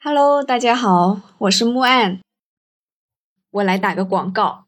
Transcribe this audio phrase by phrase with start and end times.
[0.00, 2.20] Hello，大家好，我是木岸。
[3.50, 4.66] 我来打个广告，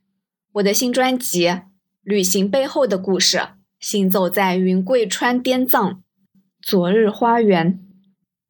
[0.55, 1.47] 我的新专辑
[2.03, 3.39] 《旅行背后的故事》，
[3.79, 6.03] 行走在云贵川滇藏，
[6.61, 7.81] 昨日花园，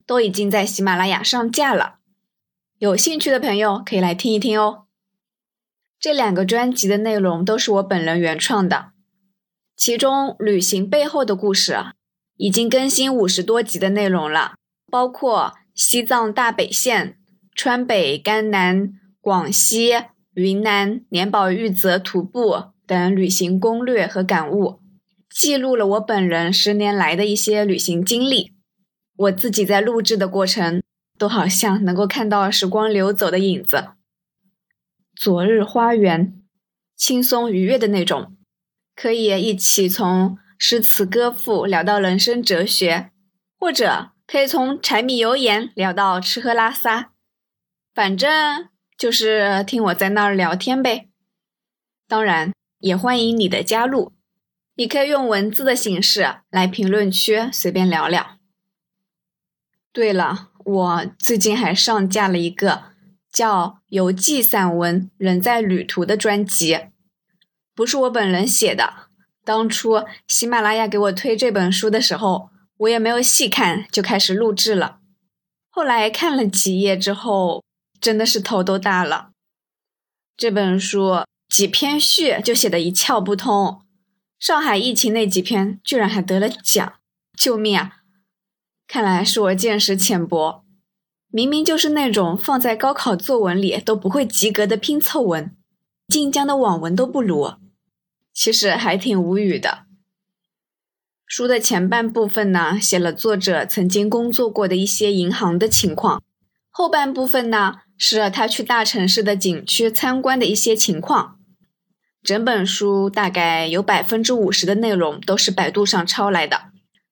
[0.07, 1.97] 都已经在喜马拉雅上架了。
[2.79, 4.87] 有兴趣的朋友可以来听一听哦。
[5.99, 8.93] 这两个专辑的内容都是我本人原创的，
[9.77, 11.73] 其中《旅行背后的故事》
[12.39, 14.55] 已经更新五十多集的内容了，
[14.91, 15.59] 包括。
[15.83, 17.17] 西藏大北线、
[17.55, 19.93] 川北、甘南、广西、
[20.35, 24.81] 云南、年宝玉泽徒步等旅行攻略和感悟，
[25.31, 28.53] 记录了我本人十年来的一些旅行经历。
[29.17, 30.83] 我自己在录制的过程，
[31.17, 33.93] 都好像能够看到时光流走的影子。
[35.17, 36.35] 昨日花园，
[36.95, 38.37] 轻松愉悦的那种，
[38.95, 43.09] 可以一起从诗词歌赋聊到人生哲学，
[43.59, 44.11] 或者。
[44.31, 47.11] 可以从柴米油盐聊到吃喝拉撒，
[47.93, 51.09] 反正就是听我在那儿聊天呗。
[52.07, 54.13] 当然，也欢迎你的加入，
[54.77, 58.39] 你可以用文字的形式来评论区随便聊聊。
[59.93, 62.85] 对了，我最近还上架了一个
[63.33, 66.79] 叫《游记散文人在旅途》的专辑，
[67.75, 69.09] 不是我本人写的。
[69.45, 72.51] 当初喜马拉雅给我推这本书的时候。
[72.81, 75.01] 我也没有细看，就开始录制了。
[75.69, 77.63] 后来看了几页之后，
[78.01, 79.33] 真的是头都大了。
[80.35, 83.83] 这本书几篇序就写的一窍不通，
[84.39, 86.95] 上海疫情那几篇居然还得了奖，
[87.37, 87.99] 救命啊！
[88.87, 90.65] 看来是我见识浅薄，
[91.29, 95.55] 明明就是那种放在高考作文里都不会及格的拼凑文，
[96.09, 97.59] 晋江的网文都不如，
[98.33, 99.90] 其实还挺无语的。
[101.41, 106.21] 书的前半部分呢，写了作者曾经工作过的一些银行的情况；
[106.69, 111.39] 后半部分呢，是他去大城市的景区参观的一些情况。
[112.23, 116.65] 整本书大概有百分之五十的内容都是百度上抄来的，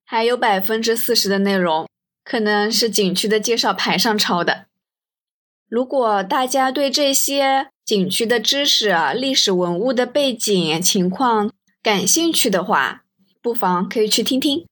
[0.05, 1.89] 还有百分之四十的内容
[2.23, 4.67] 可能是景区的介绍牌上抄的。
[5.71, 11.51] 如果大家对这些景区的知识、历史文物的背景情况
[11.83, 13.05] 感兴趣的话，
[13.41, 14.67] 不妨可以去听听。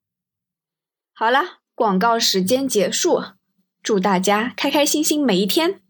[1.12, 3.22] 好了，广告时间结束，
[3.82, 5.80] 祝大家开开心心每一天。